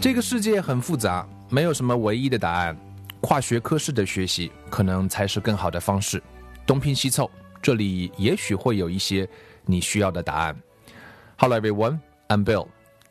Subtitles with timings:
[0.00, 2.74] 这个世界很复杂，没有什么唯一的答案。
[3.20, 6.22] 跨学科式的学习可能才是更好的方式。
[6.66, 7.30] 东拼西凑，
[7.60, 9.28] 这里也许会有一些
[9.66, 10.58] 你需要的答案。
[11.36, 11.98] Hello everyone,
[12.28, 12.66] I'm Bill。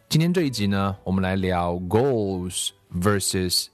[0.09, 3.67] 今天这一集呢，我们来聊 goals versus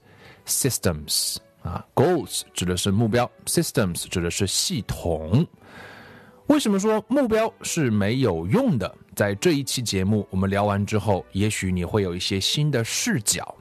[0.46, 1.38] systems。
[1.62, 5.46] 啊，goals 指的是目标，systems 指的是系统。
[6.48, 8.92] 为什么说目标是没有用的？
[9.16, 13.52] 在这一期节目我们聊完之后，也许你会有一些新的视角。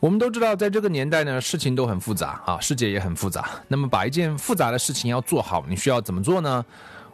[0.00, 3.50] 我们都知道，在这个年代呢，事情都很复杂啊，世界也很复杂。
[3.68, 6.64] 那么，把一件复杂的事情要做好，你需要怎么做呢？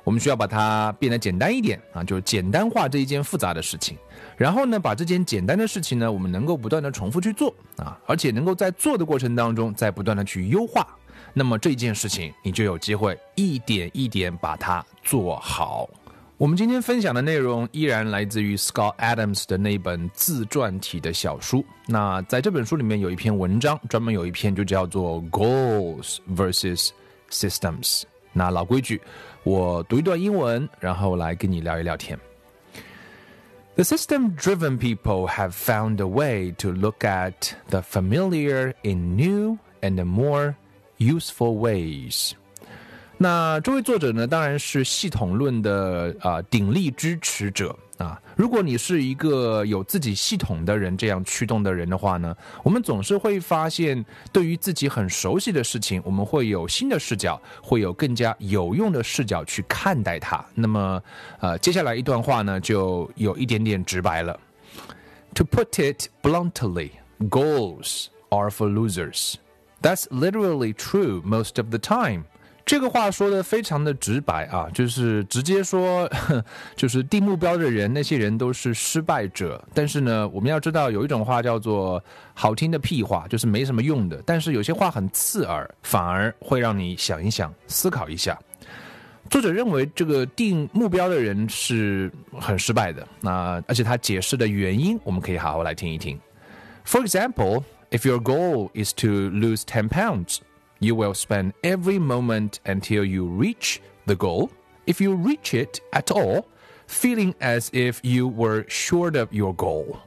[0.04, 3.98] 我们需要把它变得简单一点啊，就是简单化这一件复杂的事情。
[4.36, 10.86] 然后呢，把这件简单的事情呢，我们能够不断的重复去做啊，而且能够在做的过程当中，再不断的去优化。
[11.33, 15.89] 那么这件事情，你就有机会一点一点把它做好。
[16.37, 21.65] 我们今天分享的内容依然来自于 Scott Adams 的那本自传体的小书。
[21.85, 26.91] 那在这本书里面有一篇文章，专门有一篇就叫做 Goals versus
[27.29, 28.03] Systems。
[28.31, 29.01] 那老规矩，
[29.43, 32.17] 我读一段英文，然后来跟你聊一聊天。
[33.75, 40.03] The system driven people have found a way to look at the familiar in new and
[40.05, 40.55] more
[41.12, 42.32] useful ways。
[43.16, 48.20] 那这位作者呢，当然是系统论的啊鼎力支持者啊。
[48.34, 60.44] 如果你是一个有自己系统的人，这样驱动的人的话呢，我们总是会发现，对于自己很熟悉的事情，我们会有新的视角，会有更加有用的视角去看待它。
[60.52, 61.00] 那么，
[61.38, 64.38] 呃，接下来一段话呢，就有一点点直白了。
[65.36, 66.90] To put it bluntly,
[67.30, 69.34] goals are for losers.
[69.84, 72.22] That's literally true most of the time.
[72.64, 76.10] 这个话说的非常的直白啊，就是直接说，
[76.74, 79.62] 就是定目标的人，那些人都是失败者。
[79.74, 84.22] 但是呢，我们要知道有一种话叫做好听的屁话，就是没什么用的。
[84.24, 88.38] 但是有些话很刺耳，反而会让你想一想，思考一下。
[89.28, 93.06] 作者认为这个定目标的人是很失败的。
[93.20, 96.18] 那而且他解释的原因，我们可以好好来听一听。
[96.86, 97.62] For example.
[97.93, 100.39] If your goal is to lose 10 pounds,
[100.79, 104.49] you will spend every moment until you reach the goal,
[104.85, 106.45] if you reach it at all,
[106.87, 109.97] feeling as if you were short of your goal.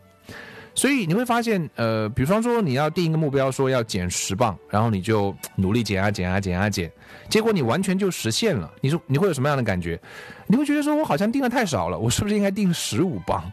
[0.75, 6.91] 所以你会发现，呃，比方说你要定一个目标，说要减十磅，然后你就努力减啊减啊减啊减，
[7.29, 8.73] 结果你完全就实现了。
[8.81, 10.01] 你说你会有什么样的感觉？
[10.47, 13.53] 你会觉得说我好像定的太少了，我是不是应该定十五磅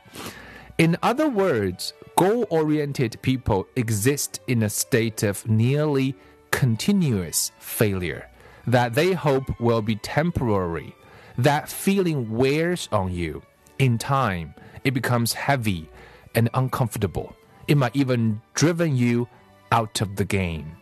[0.78, 6.14] ？In other words, goal oriented people exist in a state of nearly
[6.50, 8.28] continuous failure
[8.66, 10.94] that they hope will be temporary.
[11.36, 13.42] That feeling wears on you.
[13.78, 14.54] In time,
[14.84, 15.88] it becomes heavy
[16.34, 17.34] and uncomfortable.
[17.66, 19.28] It might even driven you
[19.72, 20.76] out of the game.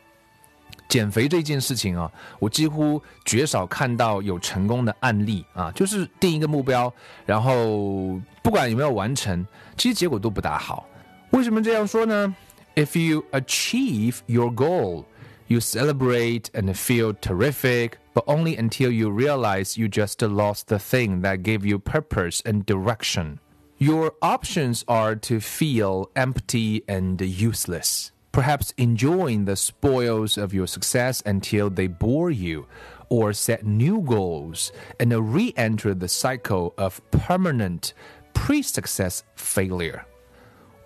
[0.92, 6.92] 减肥这件事情啊，我几乎绝少看到有成功的案例啊，就是定一个目标，
[7.26, 9.46] 然后不管有没有完成，
[9.78, 10.88] 其实结果都不大好。
[11.32, 12.34] 为什么这样说呢？
[12.76, 15.06] If you achieve your goal,
[15.48, 21.22] you celebrate and feel terrific, but only until you realize you just lost the thing
[21.22, 23.40] that gave you purpose and direction.
[23.80, 31.23] Your options are to feel empty and useless, perhaps enjoying the spoils of your success
[31.25, 32.67] until they bore you,
[33.09, 37.93] or set new goals and re enter the cycle of permanent
[38.33, 40.07] pre success failure.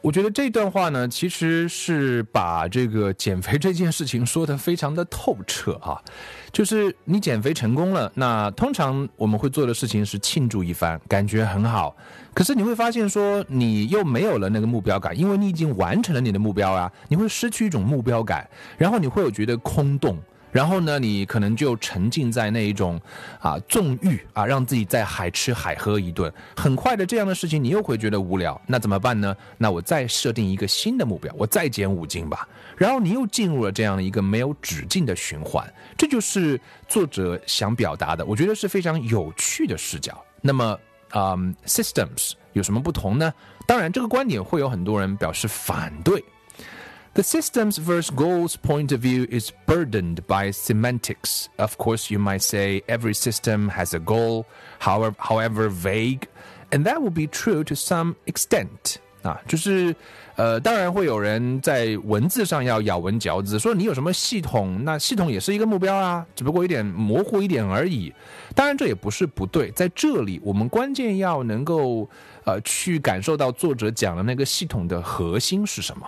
[0.07, 6.01] 我觉得这段话呢，其实是把这个减肥这件事情说得非常的透彻啊。
[6.53, 11.97] 就是你减肥成功了，那通常我们会做的事情是庆祝一番，感觉很好。
[12.33, 20.17] 可是你会发现说，你又没有了那个目标感，因为你已经完成了你的目标啊，你会失去一种目标感，然后你会有觉得空洞。
[20.53, 23.01] 然后呢，你可能就沉浸在那一种
[23.41, 26.33] 啊纵欲啊，让自己在海吃海喝一顿。
[26.57, 28.59] 很快的这样的事情，你又会觉得无聊。
[28.67, 29.37] 那怎么办呢？
[29.59, 32.49] 那我再设定一个新的目标，我再减五斤吧。
[32.77, 35.67] 然后你又进入了这样的一个没有止境的循环。
[35.97, 40.23] 这就是作者想表达的，我觉得是非常有趣的视角。
[40.41, 40.79] 那么，
[41.15, 43.33] 嗯，systems 有什么不同呢？
[43.67, 46.23] 当然，这个观点会有很多人表示反对。
[47.16, 51.48] The systems versus goals point of view is burdened by semantics.
[51.58, 54.46] Of course, you might say every system has a goal,
[54.80, 56.22] however, however vague,
[56.72, 58.96] and that will be true to some extent.
[59.24, 59.94] 啊，就是，
[60.36, 68.12] 呃，当然会有人在文字上要咬文嚼字，说你有什么系统，那系统也是一个目标啊，只不过有点模糊一点而已。
[68.56, 72.10] 当然这也不是不对，在这里我们关键要能够，
[72.46, 76.08] 呃，去感受到作者讲的那个系统的核心是什么。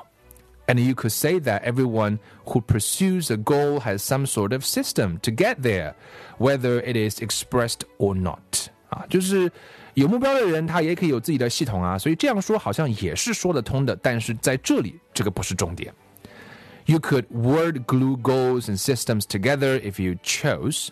[0.68, 5.20] And you could say that everyone who pursues a goal has some sort of system
[5.20, 5.94] to get there,
[6.38, 8.70] whether it is expressed or not.
[8.90, 9.52] 啊，就是
[9.96, 13.94] 有目标的人，他也可以有自己的系统啊，所以这样说好像也是说得通的。
[13.98, 15.94] 但是在这里，这个不是重点。
[16.86, 20.90] You could word glue goals and systems together if you chose.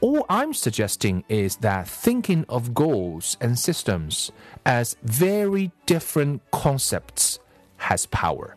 [0.00, 4.28] All I'm suggesting is that thinking of goals and systems
[4.64, 7.38] as very different concepts
[7.78, 8.56] has power.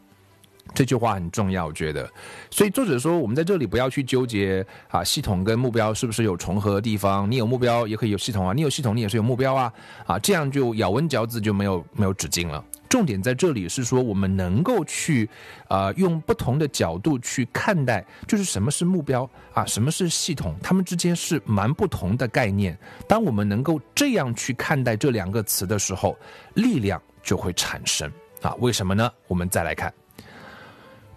[0.76, 2.08] 这句话很重要，我觉得。
[2.50, 7.28] 所以作者说，我们在这里不要去纠结啊，系统跟目标是不是有重合的地方？
[7.30, 9.72] 你有目标也可以有系统啊，你有系统你也是有目标啊，
[10.04, 12.62] 啊，这样就咬文嚼字就没有没有止境了。
[12.88, 15.28] 重点在这里是说，我们能够去
[15.68, 22.78] 呃用不同的角度去看待，就是什么是目标啊，什么是系统，它们之间是蛮不同的概念。
[23.08, 26.16] 当我们能够这样去看待这两个词的时候，
[26.54, 28.10] 力量就会产生
[28.42, 28.54] 啊。
[28.60, 29.10] 为什么呢？
[29.26, 29.92] 我们再来看。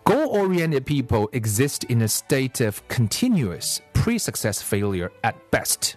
[0.05, 5.95] Goal oriented people exist in a state of continuous pre success failure at best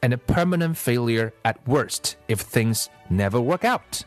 [0.00, 4.02] and a permanent failure at worst if things never work out.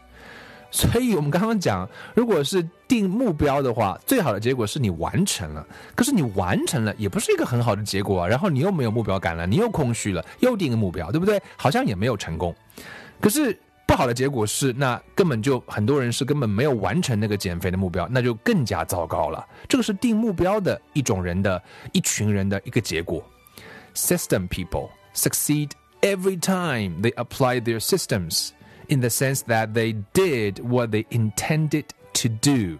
[0.71, 5.63] 所以我们刚刚讲，如果是定目标的话，最好的结果是你完成了。
[5.93, 8.27] 可是你完成了，也不是一个很好的结果啊。
[8.27, 11.39] 然后你又没有目标感了，你又空虚了，又定个目标，对不对？
[11.55, 12.55] 好像也没有成功。
[13.21, 13.55] 可是。
[13.97, 19.45] 不好的结果是，那根本就很多人是根本没有完成那个减肥的目标，那就更加糟糕了。
[19.67, 21.61] 这个是定目标的一种人的
[21.91, 23.23] 一群人的一个结果。
[23.93, 28.49] System people succeed every time they apply their systems,
[28.87, 32.79] in the sense that they did what they intended to do.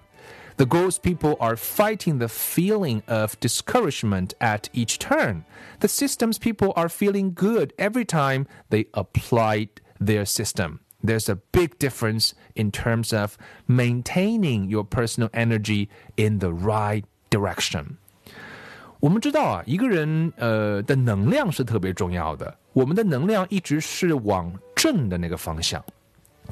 [0.57, 5.43] The goals people are fighting the feeling of discouragement at each turn.
[5.79, 9.69] The systems people are feeling good every time they applied
[9.99, 13.36] their system There's a big difference in terms of
[13.66, 17.96] maintaining your personal energy in the right direction.
[19.00, 22.58] 我们知道啊，一个人呃的能量是特别重要的。
[22.72, 25.84] 我们的能量一直是往正的那个方向，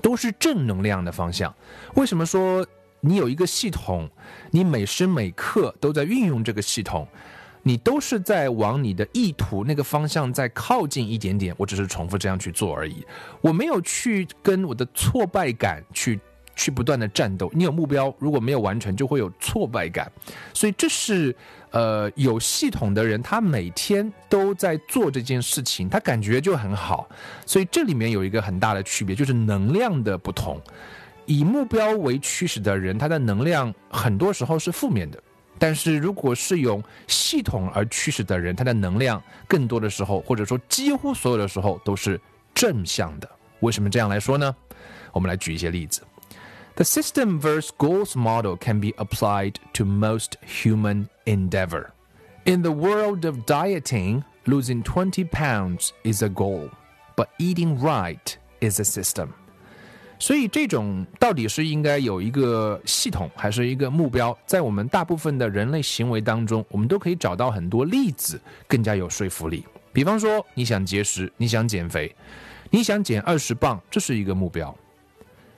[0.01, 1.55] 都是正能量的方向。
[1.95, 2.67] 为什么说
[3.01, 4.09] 你有一个系统，
[4.51, 7.07] 你每时每刻都在运用这个系统？
[7.67, 13.05] 你都是在往你的意图那个方向再靠近一点点，我只是重复这样去做而已。
[13.41, 16.21] 我没有去跟我的挫败感去
[16.55, 17.51] 去不断的战斗。
[17.53, 20.09] 你有目标，如果没有完成，就会有挫败感。
[20.55, 21.35] 所以这是
[21.73, 27.09] 呃有系统的人，他每天都在做这件事情，他感觉就很好。
[27.45, 30.63] 所以这里面有一个很大的区别，就是能量的不同。
[31.25, 35.21] 以目标为驱使的人，他的能量很多时候是负面的。
[35.60, 42.20] 但是如果是用系统而驱使的人，他的能量更多的时候，或者说几乎所有的时候都是
[42.54, 43.30] 正向的。
[43.60, 44.56] 为什么这样来说呢？
[45.12, 46.02] 我们来举一些例子。
[46.76, 51.88] The system versus goals model can be applied to most human endeavor.
[52.46, 56.70] In the world of dieting, losing 20 pounds is a goal,
[57.16, 59.34] but eating right is a system.
[60.19, 64.37] 所以，这种到底是应该有一个系统，还是一个目标？
[64.47, 69.65] 在我们大部分的人类行为当中，我们都可以找到很多例子，更加有说服力。
[69.93, 72.15] 比方说，你想节食，你想减肥，
[72.71, 74.75] 你想减二十磅，这是一个目标。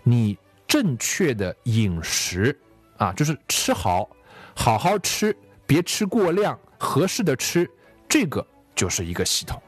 [0.03, 2.59] 你正确的饮食
[2.97, 4.09] 啊，就是吃好，
[4.55, 7.71] 好好吃，别吃过量，合适的吃，
[8.09, 8.45] 这个
[8.75, 9.63] 就是一个系统。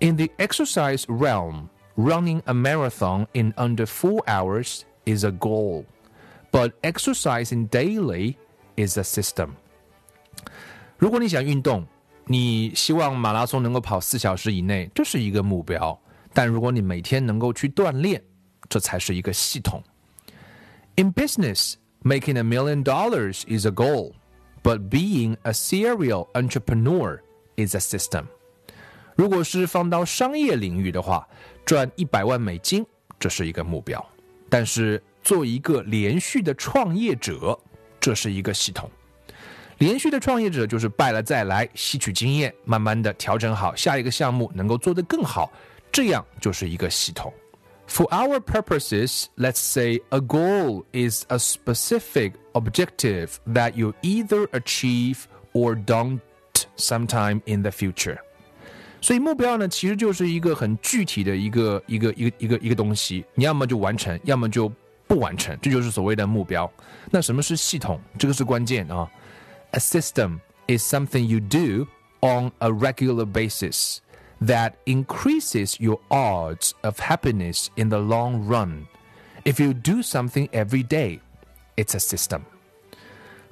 [0.00, 1.68] In the exercise realm.
[1.97, 5.85] running a marathon in under four hours is a goal,
[6.51, 8.35] but exercising daily
[8.75, 9.49] is a system.
[10.97, 11.85] 如果你想运动，
[12.25, 15.99] 你希望马拉松能够跑四小时以内，这是一个目标。
[16.33, 18.21] 但如果你每天能够去锻炼，
[18.69, 19.83] 这才是一个系统。
[20.95, 24.13] In business, making a million dollars is a goal,
[24.63, 27.19] but being a serial entrepreneur
[27.55, 28.25] is a system.
[29.17, 31.27] 如果是放到商业领域的话，
[31.65, 32.85] 赚一百万美金，
[33.19, 33.99] 这是一个目标；
[34.49, 37.57] 但是做一个连续的创业者，
[37.99, 38.89] 这是一个系统。
[39.79, 45.51] 连续的创业者就是败了再来，吸取经验，慢慢的调整好下一个项目，能够做得更好，
[45.91, 47.33] 这样就是一个系统。
[47.87, 55.75] For our purposes, let's say a goal is a specific objective that you either achieve or
[55.75, 56.19] don't
[56.77, 58.17] sometime in the future.
[59.07, 64.71] 所以目标呢，其实就是一个很具体的一个一个一个一个一个东西，你要么就完成，要么就
[65.07, 66.71] 不完成，这就是所谓的目标。
[67.11, 67.99] 那什么是系统？
[68.17, 69.09] 这个是关键啊。
[69.71, 71.87] A system is something you do
[72.21, 73.97] on a regular basis
[74.39, 78.85] that increases your odds of happiness in the long run.
[79.43, 81.19] If you do something every day,
[81.75, 82.41] it's a system.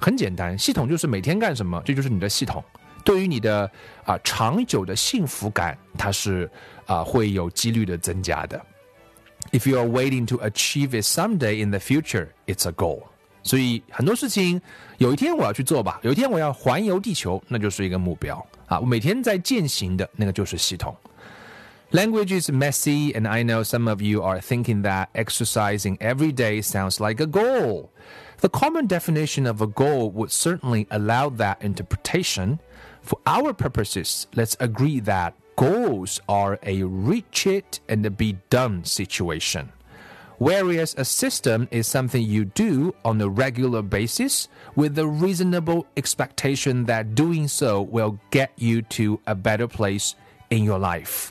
[0.00, 2.64] 很简单，系统就是每天干什么，这就是你的系统。
[3.06, 3.70] 对于你的
[4.04, 6.50] 啊长久的幸福感，它是
[6.86, 8.60] 啊会有几率的增加的。
[9.50, 13.02] If you are waiting to achieve it someday in the future, it's a goal.
[13.42, 14.60] 所以很多事情，
[14.98, 18.78] 有一天我要去做吧，有一天我要环游地球，那就是一个目标啊。
[18.78, 20.96] 我每天在践行的那个就是系统。
[21.90, 27.04] Language is messy, and I know some of you are thinking that exercising every day sounds
[27.04, 27.90] like a goal.
[28.40, 32.60] The common definition of a goal would certainly allow that interpretation.
[33.06, 39.68] For our purposes, let's agree that goals are a reach it and be done situation.
[40.38, 46.86] Whereas a system is something you do on a regular basis with a reasonable expectation
[46.86, 50.14] that doing so will get you to a better place
[50.50, 51.30] in your life.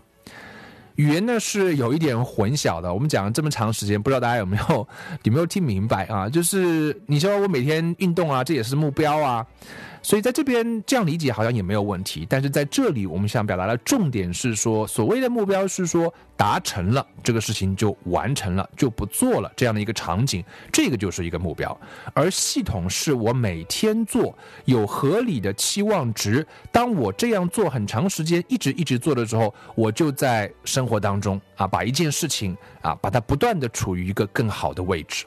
[0.95, 2.93] 语言呢是有一点混淆的。
[2.93, 4.87] 我们讲了这么长时间，不知道大家有没有
[5.23, 6.29] 有没有听明白啊？
[6.29, 9.45] 就是你说我每天运动啊，这也是目标啊。
[10.06, 21.76] 所以在这边这样理解好像也没有问题，但是在这里我们想表达的重点是说，所谓的目标是说达成了这个事情就完成了，就不做了这样的一个场景，这个就是一个目标。
[22.14, 24.32] 而系统是我每天做
[24.66, 35.26] 有合理的期望值，当我这样做很长时间，一直一直做的时候，我就在生活当中啊，把一件事情啊，把它不断的处于一个更好的位置。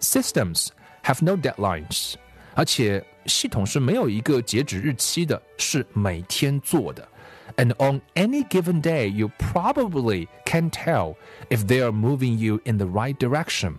[0.00, 0.68] Systems
[1.04, 2.14] have no deadlines，
[2.54, 3.04] 而且。
[3.26, 7.06] 系统是没有一个截止日期的，是每天做的。
[7.56, 11.16] And on any given day, you probably can tell
[11.48, 13.74] if they are moving you in the right direction.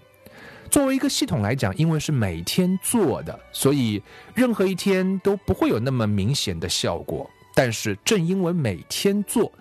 [0.69, 4.01] 作为一个系统来讲，因为是每天做的，所以
[4.33, 7.29] 任何一天都不会有那么明显的效果。
[7.53, 9.51] 但是正因为每天做，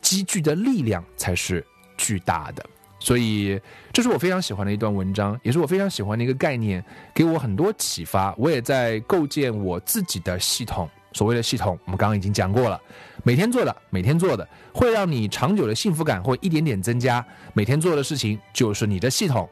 [0.00, 1.64] 积聚的力量才是
[1.96, 2.64] 巨大的。
[3.04, 3.60] 所以，
[3.92, 6.82] 这是我非常喜欢的一段文章，也是我非常喜欢的一个概念，
[7.12, 8.34] 给我很多启发。
[8.38, 10.88] 我也在构建我自己的系统。
[11.12, 12.80] 所谓的系统，我们刚刚已经讲过了，
[13.22, 17.22] 每天做的，每天做的，会让你长久的幸福感会一点点增加。
[17.52, 19.46] 每天做的事情就是你的系统。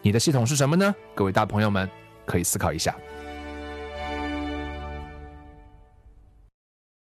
[0.00, 0.94] 你的系统是什么呢？
[1.14, 1.86] 各位大朋友们，
[2.24, 2.96] 可以思考一下。